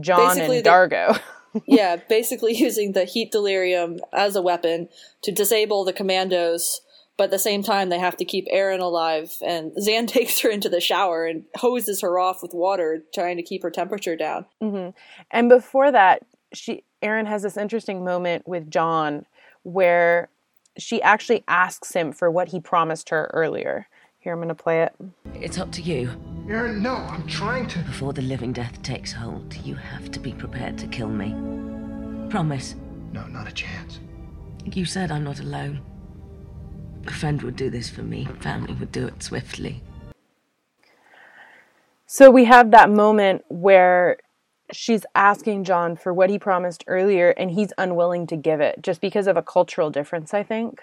[0.00, 1.14] John Basically, and D'Argo.
[1.66, 4.88] yeah, basically using the heat delirium as a weapon
[5.22, 6.80] to disable the commandos.
[7.16, 9.32] But at the same time, they have to keep Aeryn alive.
[9.42, 13.42] And Zhaan takes her into the shower and hoses her off with water, trying to
[13.42, 14.44] keep her temperature down.
[14.60, 14.90] hmm
[15.30, 19.24] And before that, she Aeryn has this interesting moment with John
[19.62, 20.28] where
[20.78, 23.88] she actually asks him for what he promised her earlier.
[24.18, 24.94] Here, I'm going to play it.
[25.34, 26.10] It's up to you.
[26.46, 27.78] Aeryn, no, I'm trying to.
[27.80, 31.30] Before the living death takes hold, you have to be prepared to kill me.
[32.28, 32.74] Promise.
[33.12, 34.00] No, not a chance.
[34.64, 35.80] You said I'm not alone.
[37.06, 38.28] A friend would do this for me.
[38.40, 39.82] Family would do it swiftly.
[42.06, 44.16] So we have that moment where
[44.72, 49.00] she's asking John for what he promised earlier, and he's unwilling to give it just
[49.00, 50.80] because of a cultural difference, I think.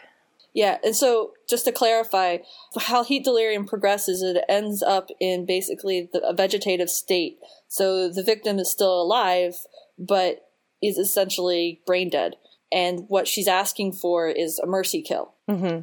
[0.53, 2.37] Yeah, and so just to clarify,
[2.79, 7.39] how heat delirium progresses, it ends up in basically the, a vegetative state.
[7.67, 9.55] So the victim is still alive,
[9.97, 10.47] but
[10.81, 12.35] is essentially brain dead.
[12.71, 15.33] And what she's asking for is a mercy kill.
[15.49, 15.79] hmm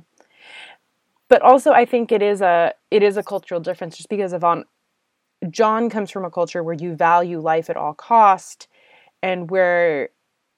[1.29, 4.45] But also, I think it is a it is a cultural difference just because of
[4.45, 4.67] on
[5.49, 8.69] John comes from a culture where you value life at all cost,
[9.23, 10.11] and where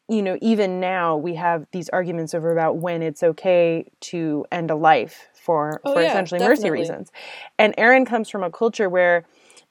[0.08, 4.70] you know even now we have these arguments over about when it's okay to end
[4.70, 7.10] a life for Oh, for yeah, essentially mercy reasons.
[7.58, 9.24] And Aeryn comes from a culture where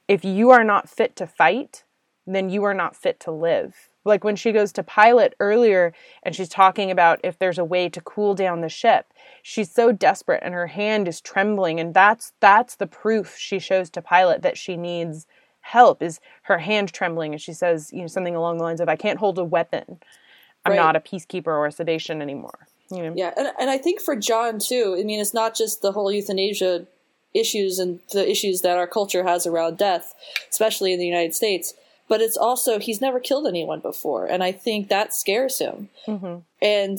[0.08, 1.84] if you are not fit to fight,
[2.26, 3.88] then you are not fit to live.
[4.04, 7.88] Like when she goes to pilot earlier and she's talking about if there's a way
[7.88, 9.06] to cool down the ship,
[9.42, 13.90] she's so desperate and her hand is trembling and that's that's the proof she shows
[13.90, 15.26] to pilot that she needs
[15.60, 18.88] help is her hand trembling and she says, you know, something along the lines of
[18.88, 19.98] I can't hold a weapon.
[20.64, 20.76] I'm Right.
[20.76, 22.66] not a peacekeeper or a Sebacean anymore.
[22.90, 23.12] You know?
[23.16, 26.12] Yeah, and, and I think for John too, I mean, it's not just the whole
[26.12, 26.86] euthanasia
[27.34, 30.14] issues and the issues that our culture has around death,
[30.50, 31.74] especially in the United States,
[32.08, 35.88] but it's also he's never killed anyone before, and I think that scares him.
[36.06, 36.98] hmm And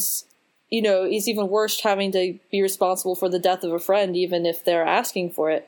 [0.70, 4.18] you know, he's even worse having to be responsible for the death of a friend,
[4.18, 5.68] even if they're asking for it.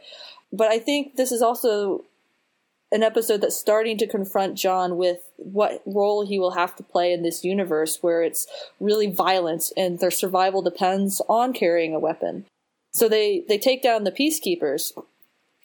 [0.52, 2.04] But I think this is also
[2.92, 7.12] an episode that's starting to confront John with what role he will have to play
[7.14, 8.48] in this universe where it's
[8.80, 12.46] really violent and their survival depends on carrying a weapon.
[12.94, 14.92] So they, they take down the peacekeepers,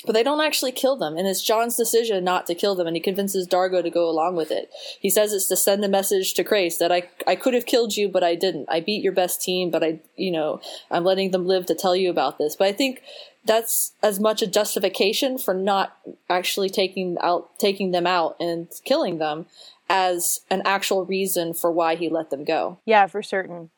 [0.07, 1.17] but they don't actually kill them.
[1.17, 4.37] And it's John's decision not to kill them, and he convinces D'Argo to go along
[4.37, 4.71] with it.
[4.99, 7.97] He says it's to send a message to Crais that I, I could have killed
[7.97, 8.67] you, but I didn't.
[8.71, 10.61] I beat your best team, but I, you know,
[10.91, 12.57] I'm letting them live to tell you about this.
[12.57, 13.03] But I think
[13.45, 15.97] that's as much a justification for not
[16.29, 19.47] actually taking out, taking them out and killing them
[19.89, 22.79] as an actual reason for why he let them go.
[22.87, 23.71] Yeah, for certain.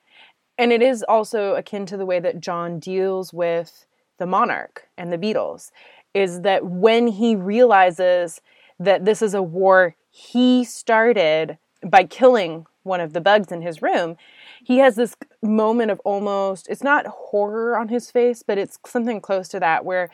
[0.59, 3.87] And it is also akin to the way that John deals with
[4.19, 5.73] the monarch and the beetles
[6.15, 8.41] is that when he realizes
[8.79, 13.81] that this is a war he started by killing one of the bugs in his
[13.81, 14.17] room,
[14.63, 19.21] he has this moment of almost, it's not horror on his face, but it's something
[19.21, 20.09] close to that where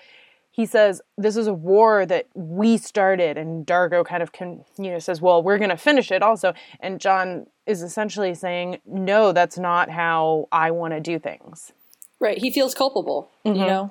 [0.51, 3.39] he says, This is a war that we started.
[3.39, 6.53] And D'Argo kind of, con- you know, says, Well, we're going to finish it also.
[6.81, 11.73] And John is essentially saying, No, that's not how I want to do things.
[12.19, 12.39] Right.
[12.39, 13.67] He feels culpable, you Mhm.
[13.67, 13.91] know?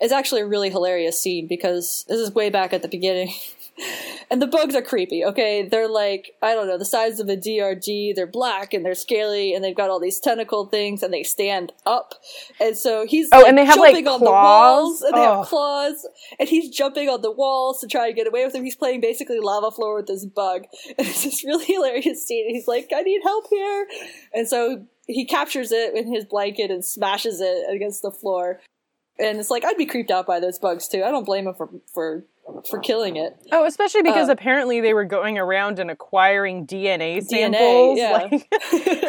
[0.00, 3.32] It's actually a really hilarious scene because this is way back at the beginning.
[4.30, 5.66] and the bugs are creepy, okay?
[5.68, 8.14] They're like, I don't know, the size of a DRG.
[8.14, 11.72] They're black and they're scaly and they've got all these tentacle things and they stand
[11.86, 12.14] up.
[12.60, 14.82] And so he's Oh, like, and they have, like, jumping on the claws?
[14.84, 15.38] walls and they Oh.
[15.38, 16.06] have claws
[16.38, 18.64] and he's jumping on the walls to try to get away with them.
[18.64, 20.64] He's playing basically lava floor with this bug.
[20.98, 22.48] And it's this really hilarious scene.
[22.48, 23.86] He's like, I need help here.
[24.32, 28.60] And so he captures it in his blanket and smashes it against the floor.
[29.18, 31.04] And it's like I'd be creeped out by those bugs too.
[31.04, 32.24] I don't blame them for for
[32.68, 33.36] for killing it.
[33.52, 37.98] Oh, especially because Uh, apparently they were going around and acquiring DNA DNA, samples.
[37.98, 38.28] yeah.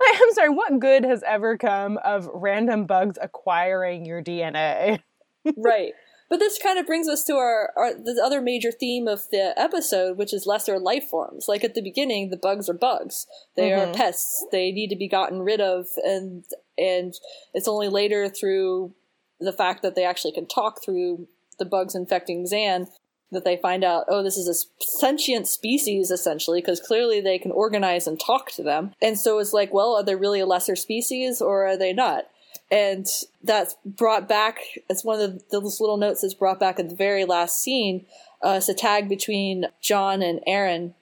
[0.00, 5.00] Like, I'm sorry, what good has ever come of random bugs acquiring your DNA?
[5.56, 5.92] right.
[6.30, 9.54] But this kind of brings us to our, our the other major theme of the
[9.58, 11.46] episode, which is lesser life forms.
[11.48, 13.88] Like at the beginning, the bugs are bugs; they Mhm.
[13.88, 14.44] are pests.
[14.52, 16.44] They need to be gotten rid of, and
[16.76, 17.14] and
[17.54, 18.92] it's only later through
[19.40, 22.88] the fact that they actually can talk through the bugs infecting Zhaan
[23.30, 27.52] that they find out, oh, this is a sentient species essentially, because clearly they can
[27.52, 28.92] organize and talk to them.
[29.02, 32.24] And so it's like, well, are they really a lesser species or are they not?
[32.70, 33.06] And
[33.42, 36.96] that's brought back, it's one of the, those little notes that's brought back at the
[36.96, 38.06] very last scene.
[38.42, 40.94] Uh, it's a tag between John and Aeryn.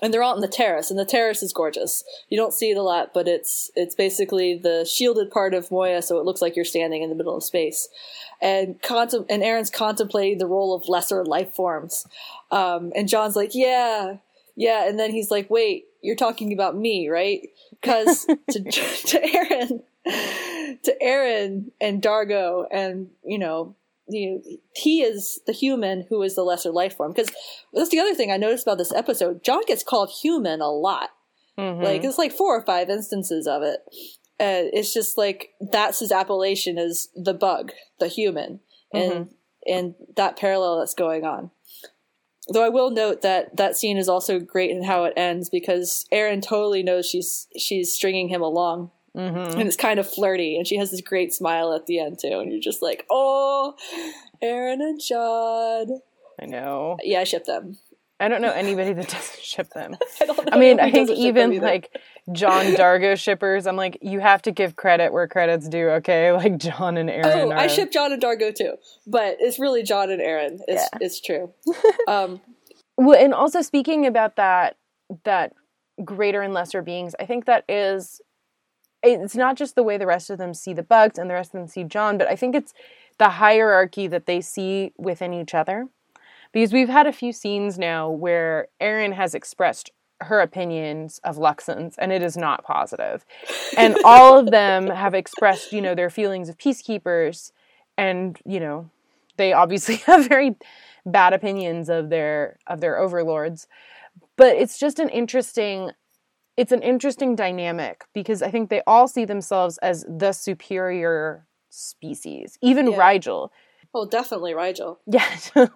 [0.00, 2.04] And they're out on the terrace, and the terrace is gorgeous.
[2.28, 6.02] You don't see it a lot, but it's it's basically the shielded part of Moya,
[6.02, 7.88] so it looks like you're standing in the middle of space.
[8.40, 12.06] And contem- and Aeryn's contemplating the role of lesser life forms.
[12.52, 14.18] Um, and John's like, yeah,
[14.54, 14.88] yeah.
[14.88, 17.48] And then he's like, wait, you're talking about me, right?
[17.70, 19.82] Because to, to Aeryn,
[20.82, 23.74] to Aeryn and D'Argo, and you know,
[24.08, 27.12] he, he is the human who is the lesser life form.
[27.12, 27.30] Because
[27.72, 29.42] that's the other thing I noticed about this episode.
[29.44, 31.10] John gets called human a lot.
[31.58, 31.82] Mhm.
[31.82, 33.80] Like it's like four or five instances of it.
[34.40, 38.60] Uh, it's just like that's his appellation is the bug, the human,
[38.92, 39.30] and
[39.66, 41.50] and that parallel that's going on.
[42.50, 46.06] Though I will note that that scene is also great in how it ends because
[46.12, 49.52] Aeryn totally knows she's she's stringing him along, Mhm.
[49.54, 52.38] and it's kind of flirty, and she has this great smile at the end too,
[52.38, 53.74] and you're just like, oh,
[54.42, 56.00] Aeryn and John.
[56.40, 56.96] I know.
[57.02, 57.78] Yeah, I ship them.
[58.20, 59.96] I don't know anybody that doesn't ship them.
[60.20, 60.44] I.
[60.52, 61.96] I mean, I think doesn't ship them even like
[62.32, 66.30] John D'Argo shippers, I'm like, you have to give credit where credit's due, okay?
[66.38, 67.24] Like John and Aeryn.
[67.24, 68.74] Oh, I are- ship John and D'Argo too,
[69.06, 70.60] but it's really John and Aeryn.
[70.68, 70.98] It's Yeah.
[71.00, 71.52] it's true.
[72.06, 72.40] Um,
[72.96, 74.76] Well, and also speaking about that,
[75.24, 75.52] that
[76.04, 78.20] greater and lesser beings, I think that is,
[79.02, 81.54] it's not just the way the rest of them see the bugs and the rest
[81.54, 82.74] of them see John, but I think it's
[83.18, 85.88] the hierarchy that they see within each other.
[86.52, 89.90] Because we've had a few scenes now where Aeryn has expressed
[90.22, 93.24] her opinions of Luxans, and it is not positive.
[93.76, 97.52] And all of them have expressed, you know, their feelings of peacekeepers,
[97.96, 98.90] and you know,
[99.36, 100.56] they obviously have very
[101.04, 103.68] bad opinions of their of their overlords.
[104.36, 105.92] But it's just an interesting
[106.58, 112.58] it's an interesting dynamic because I think they all see themselves as the superior species.
[112.60, 112.98] Even Yeah.
[112.98, 113.50] Rygel.
[113.94, 114.98] oh, definitely Rygel.
[115.06, 115.24] Yeah,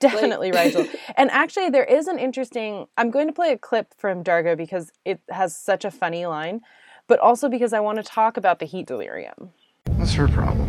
[0.00, 0.88] definitely Like- Rygel.
[1.16, 2.86] And actually, there is an interesting.
[2.96, 6.60] I'm going to play a clip from D'Argo because it has such a funny line,
[7.06, 9.50] but also because I want to talk about the heat delirium.
[9.96, 10.68] What's her problem?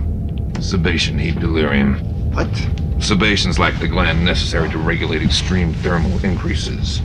[0.56, 2.00] Sebacean heat delirium.
[2.34, 2.52] What?
[3.00, 7.02] Sebaceans like the gland necessary to regulate extreme thermal increases.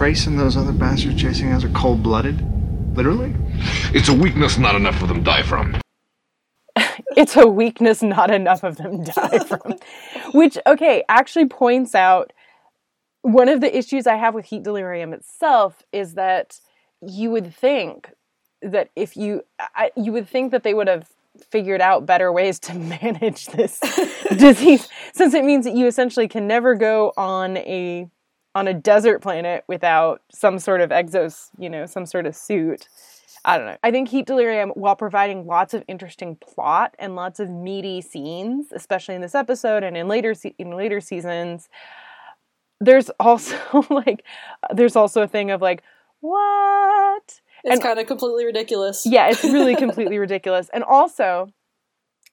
[0.00, 2.40] Wait, and those other bastards chasing us are cold blooded?
[2.96, 3.34] Literally?
[3.92, 5.76] It's a weakness not enough of them die from.
[7.16, 9.74] it's a weakness not enough of them die from.
[10.32, 12.32] Which, okay, actually points out
[13.22, 16.60] one of the issues I have with heat delirium itself is that
[17.02, 18.12] you would think
[18.62, 19.42] that if you,
[19.74, 21.08] I, you would think that they would have
[21.50, 23.80] figured out better ways to manage this
[24.36, 28.08] disease, since it means that you essentially can never go on a
[28.54, 32.88] on a desert planet without some sort of exos, you know, some sort of suit.
[33.44, 33.76] I don't know.
[33.82, 38.72] I think Heat Delirium, while providing lots of interesting plot and lots of meaty scenes,
[38.72, 41.68] especially in this episode and in later se- in later seasons,
[42.80, 43.56] there's also
[43.90, 44.24] like
[44.74, 45.82] there's also a thing of like
[46.20, 47.40] what?
[47.64, 49.04] It's kind of completely ridiculous.
[49.04, 50.68] Yeah, it's really completely ridiculous.
[50.72, 51.48] And also,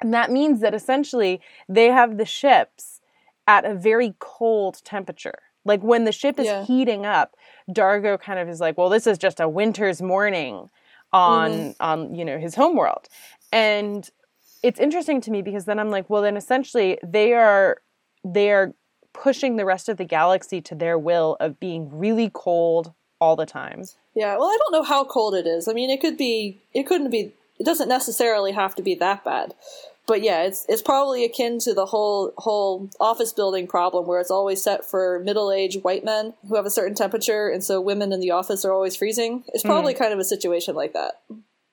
[0.02, 3.02] and that means that essentially they have the ships
[3.48, 5.40] at a very cold temperature.
[5.66, 6.64] Like when the ship is Yeah.
[6.64, 7.36] heating up,
[7.72, 10.70] D'Argo kind of is like, "Well, this is just a winter's morning
[11.12, 11.84] on mm-hmm.
[11.84, 13.10] on you know his homeworld,"
[13.52, 14.10] and
[14.64, 17.78] it's interesting to me because then I'm like, well, then essentially they are
[18.24, 18.74] they are
[19.14, 23.46] pushing the rest of the galaxy to their will of being really cold all the
[23.46, 23.84] time.
[24.16, 25.68] Yeah, well, I don't know how cold it is.
[25.68, 29.24] I mean, it could be, it couldn't be, it doesn't necessarily have to be that
[29.24, 29.54] bad.
[30.08, 34.32] But yeah, it's it's probably akin to the whole whole office building problem where it's
[34.32, 38.12] always set for middle aged white men who have a certain temperature, and so women
[38.14, 39.44] in the office are always freezing.
[39.48, 39.70] It's hmm.
[39.70, 41.22] probably kind of a situation like that.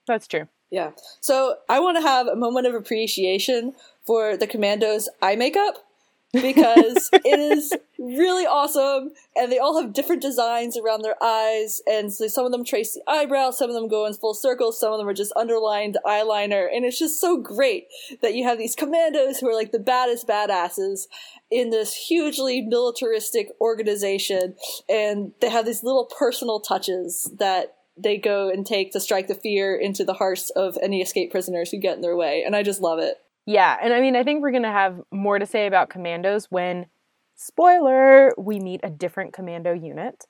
[0.07, 0.49] That's true.
[0.71, 0.93] Yeah.
[1.21, 3.75] So I want to have a moment of appreciation
[4.07, 5.85] for the commandos' eye makeup
[6.33, 12.13] because it is really awesome and they all have different designs around their eyes and
[12.13, 14.93] so some of them trace the eyebrows some of them go in full circles some
[14.93, 17.87] of them are just underlined eyeliner and it's just so great
[18.23, 21.07] that you have these commandos who are like the baddest badasses
[21.51, 24.55] in this hugely militaristic organization
[24.89, 29.35] and they have these little personal touches that they go and take to strike the
[29.35, 32.63] fear into the hearts of any escape prisoners who get in their way and i
[32.63, 35.47] just love it Yeah, and I mean, I think we're going to have more to
[35.47, 36.87] say about commandos when,
[37.35, 40.27] spoiler, we meet a different commando unit.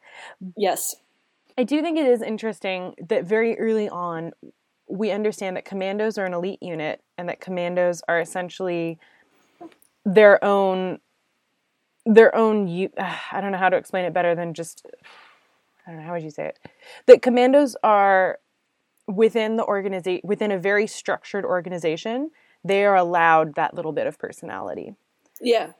[0.56, 0.96] yes
[1.58, 4.32] I do think it is interesting that very early on,
[4.88, 8.98] we understand that commandos are an elite unit and that commandos are essentially
[10.04, 10.98] their own
[12.04, 12.66] their own
[12.98, 14.86] I don't know how to explain it better than just
[15.86, 16.58] I don't know how would you say it
[17.06, 18.38] that commandos are
[19.06, 22.30] within the organization within a very structured organization
[22.64, 24.94] they are allowed that little bit of personality
[25.42, 25.72] Yeah.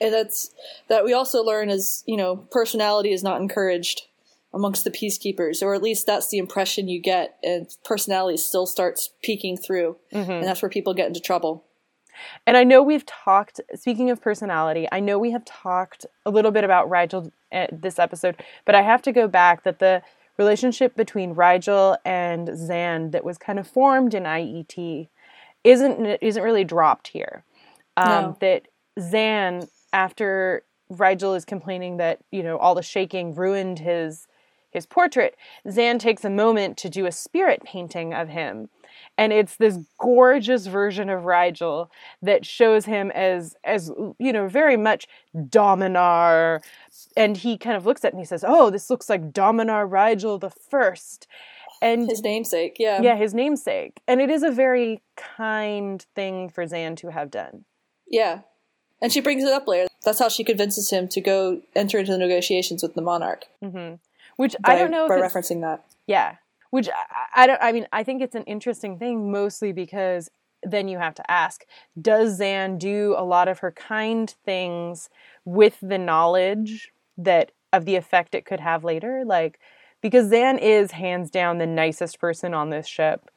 [0.00, 0.50] And that's
[0.88, 4.02] that we also learn is, you know, personality is not encouraged
[4.52, 9.10] amongst the peacekeepers, or at least that's the impression you get, and personality still starts
[9.22, 9.96] peeking through.
[10.12, 10.30] Mm-hmm.
[10.30, 11.64] And that's where people get into trouble.
[12.46, 16.50] And I know we've talked, speaking of personality, I know we have talked a little
[16.50, 20.02] bit about Rygel at this episode, but I have to go back that the
[20.38, 25.08] relationship between Rygel and Zhaan that was kind of formed in IET
[25.66, 27.44] isn't isn't really dropped here.
[27.96, 28.36] Um, No.
[28.40, 30.62] That Zhaan, after
[30.92, 34.26] Rygel is complaining that you know all the shaking ruined his
[34.70, 35.36] his portrait,
[35.66, 38.68] Zhaan takes a moment to do a spirit painting of him.
[39.18, 41.88] And it's this gorgeous version of Rygel
[42.22, 45.06] that shows him as as you know very much
[45.48, 46.62] Dominar,
[47.16, 49.86] and he kind of looks at it and he says, "Oh, this looks like Dominar
[49.86, 51.26] Rygel the first.
[51.82, 53.02] And His namesake, yeah.
[53.02, 54.00] yeah, his namesake.
[54.08, 57.64] And it is a very kind thing for Zhaan to have done.
[58.08, 58.40] Yeah.
[59.02, 59.88] And she brings it up later.
[60.04, 63.44] That's how she convinces him to go enter into the negotiations with the monarch.
[63.62, 63.94] hmm
[64.36, 65.84] Which By, I don't know by referencing that.
[66.06, 66.36] Yeah.
[66.70, 70.30] Which I, I don't I mean I think it's an interesting thing mostly because
[70.62, 71.64] then you have to ask
[72.00, 75.10] does Zhaan do a lot of her kind things
[75.44, 79.58] with the knowledge that of the effect it could have later like
[80.06, 83.30] because Zhaan is hands down the nicest person on this ship.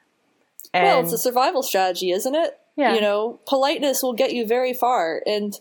[0.73, 2.57] And well, it's a survival strategy, isn't it?
[2.75, 2.95] Yeah.
[2.95, 5.21] You know, politeness will get you very far.
[5.25, 5.53] And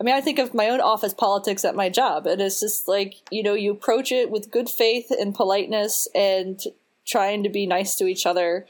[0.00, 2.88] I mean, I think of my own office politics at my job, and it's just
[2.88, 6.60] like, you know, you approach it with good faith and politeness and
[7.06, 8.66] trying to be nice to each other.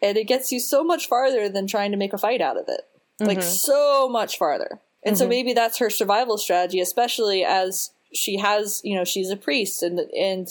[0.00, 2.68] And it gets you so much farther than trying to make a fight out of
[2.68, 2.88] it.
[3.20, 3.42] Like, Mhm.
[3.42, 4.80] so much farther.
[5.04, 5.28] And so Mhm.
[5.28, 9.98] maybe that's her survival strategy, especially as she has, you know, she's a priest and,
[9.98, 10.48] and,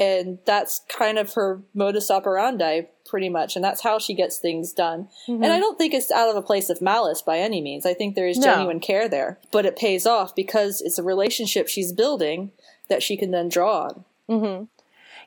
[0.00, 4.72] and that's kind of her modus operandi pretty much and that's how she gets things
[4.72, 5.44] done Mhm.
[5.44, 7.92] and i don't think it's out of a place of malice by any means i
[7.94, 8.46] think there is No.
[8.46, 12.50] genuine care there but it pays off because it's a relationship she's building
[12.88, 14.64] that she can then draw on hmm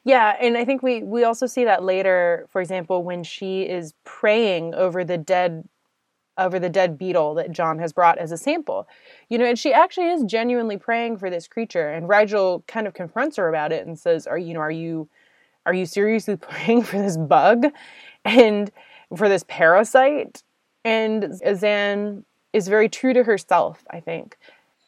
[0.05, 2.45] Yeah, and I think we we also see that later.
[2.51, 5.67] For example, when she is praying over the dead
[6.37, 8.85] over the dead beetle that John has brought as a sample,
[9.33, 11.89] you know, and she actually is genuinely praying for this creature.
[11.89, 15.09] And Rygel kind of confronts her about it and says, "Are you know are you
[15.65, 17.65] are you seriously praying for this bug
[18.23, 18.69] and
[19.17, 20.43] for this parasite?"
[20.85, 23.83] And Zhaan is very true to herself.
[23.89, 24.37] I think.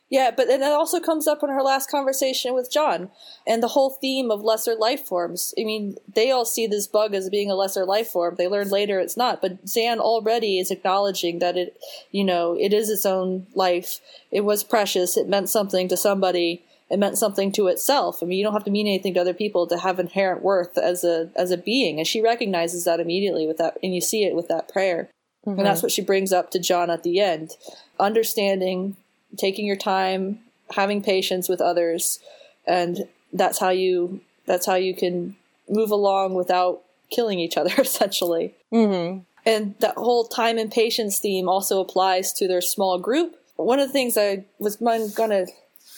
[0.10, 3.10] Yeah, but then it also comes up in her last conversation with John
[3.48, 5.52] and the whole theme of lesser life forms.
[5.58, 8.36] I mean, they all see this bug as being a lesser life form.
[8.36, 11.78] They learn later it's not, but Zhaan already is acknowledging that it,
[12.12, 14.00] you know, it is its own life.
[14.32, 15.18] It was precious.
[15.18, 16.64] It meant something to somebody.
[16.92, 18.22] It meant something to itself.
[18.22, 20.78] I mean, you don't have to mean anything to other people to have inherent worth
[20.78, 24.24] as a as a being, and she recognizes that immediately with that, and you see
[24.24, 25.10] it with that prayer.
[25.48, 25.58] Mhm.
[25.58, 27.58] And that's what she brings up to John at the end.
[28.00, 28.98] Understanding,
[29.38, 30.40] taking your time,
[30.72, 32.20] having patience with others,
[32.66, 35.36] and that's how you that's how you can
[35.70, 38.54] move along without killing each other essentially.
[38.74, 39.20] Mm-hmm.
[39.46, 43.36] And that whole time and patience theme also applies to their small group.
[43.58, 45.48] One of the things I was going to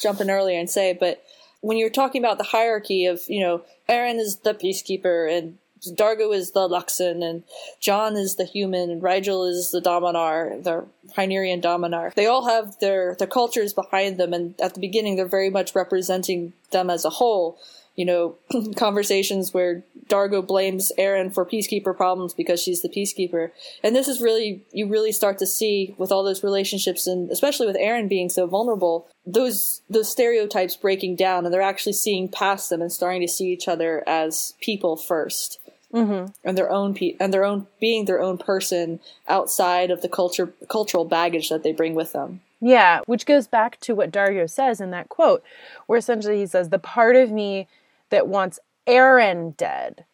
[0.01, 1.23] jump in earlier and say, but
[1.61, 5.57] when you're talking about the hierarchy of, you know, Aeryn is the peacekeeper and
[5.95, 7.43] D'Argo is the Luxan and
[7.79, 12.13] John is the human and Rygel is the Dominar, the Hynerian Dominar.
[12.15, 15.75] They all have their, their cultures behind them and at the beginning they're very much
[15.75, 17.59] representing them as a whole.
[17.95, 18.35] You know,
[18.75, 23.51] conversations where D'Argo blames Aeryn for peacekeeper problems because she's the peacekeeper.
[23.83, 27.67] And this is really, you really start to see with all those relationships and especially
[27.67, 32.69] with Aeryn being so vulnerable, those, those stereotypes breaking down and they're actually seeing past
[32.69, 35.59] them and starting to see each other as people first
[35.93, 36.31] Mm-hmm.
[36.43, 40.53] and their own pe- and their own being their own person outside of the culture
[40.69, 42.41] cultural baggage that they bring with them.
[42.59, 45.43] Yeah, which goes back to what D'Argo says in that quote,
[45.85, 47.67] where essentially he says, The part of me
[48.09, 50.05] that wants Aeryn dead,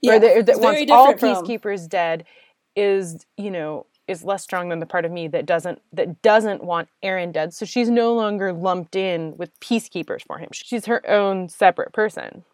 [0.00, 2.24] Yeah, or that, it's that wants all different from- peacekeepers dead,
[2.74, 6.64] is, you know, is less strong than the part of me that doesn't that doesn't
[6.64, 7.54] want Aeryn dead.
[7.54, 10.48] So she's no longer lumped in with peacekeepers for him.
[10.52, 12.44] She's her own separate person.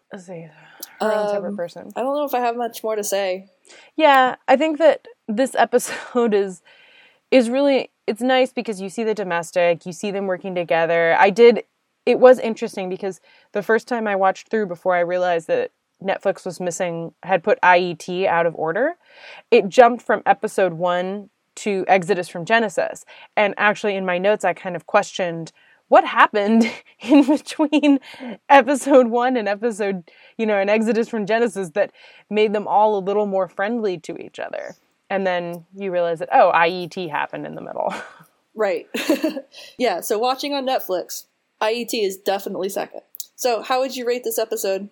[1.01, 1.35] Let's see.
[1.35, 1.91] Her own Um, person.
[1.95, 3.47] I don't know if I have much more to say.
[3.95, 6.61] Yeah, I think that this episode is
[7.31, 11.15] is really it's nice because you see the domestic, you see them working together.
[11.19, 11.63] I did
[12.05, 13.19] it was interesting because
[13.51, 15.71] the first time I watched through before I realized that
[16.01, 18.95] Netflix was missing had put IET out of order,
[19.51, 23.03] it jumped from episode 1 to Exodus from Genesis.
[23.35, 25.51] And actually in my notes I kind of questioned
[25.87, 26.69] what happened
[26.99, 27.99] in between
[28.49, 31.91] episode 1 and episode, you know, an Exodus from Genesis that
[32.29, 34.75] made them all a little more friendly to each other.
[35.09, 37.93] And then you realize that oh, IET happened in the middle.
[38.59, 38.87] Right.
[39.77, 41.25] yeah, so watching on Netflix,
[41.61, 43.01] IET is definitely second.
[43.35, 44.89] So, how would you rate this episode?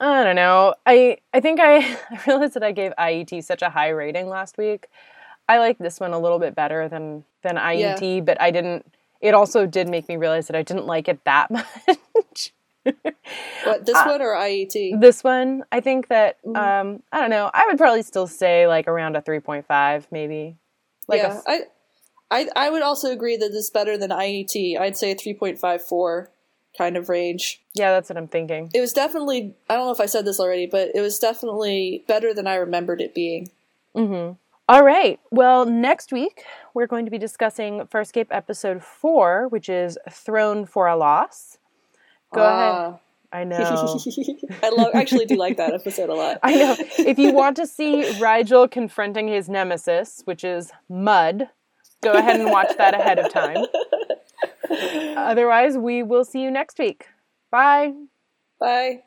[0.00, 0.74] I don't know.
[0.84, 4.58] I I think I, I realized that I gave IET such a high rating last
[4.58, 4.88] week.
[5.48, 8.84] I like this one a little bit better than than IET, but I didn't.
[9.24, 12.52] It also did make me realize that I didn't like it that much.
[13.64, 15.00] What this Uh, one or IET?
[15.00, 17.50] this one, I think that um, I don't know.
[17.54, 20.56] I would probably still say like around a three point five, maybe.
[21.08, 21.60] Like yeah, a, I
[22.30, 24.78] I I would also agree that this is better than IET.
[24.78, 26.30] I'd say three point five four
[26.76, 27.62] kind of range.
[27.72, 28.68] yeah, that's what I'm thinking.
[28.74, 32.04] It was definitely I don't know if I said this already, but it was definitely
[32.06, 33.48] better than I remembered it being.
[34.66, 35.20] All right.
[35.30, 36.42] Well, next week
[36.72, 41.58] we're going to be discussing Farscape episode four, which is Throne for a Loss.
[42.32, 42.72] Go ahead.
[42.72, 42.98] Ah.
[43.30, 43.98] I know.
[44.62, 46.38] I love actually do like that episode a lot.
[46.42, 46.76] I know.
[46.98, 51.48] If you want to see Rygel confronting his nemesis, which is Mud,
[52.02, 53.66] go ahead and watch that ahead of time.
[55.16, 57.08] Otherwise, we will see you next week.
[57.50, 57.92] Bye.
[58.60, 59.04] Bye.